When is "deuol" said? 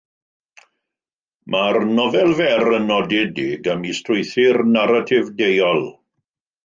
5.43-5.85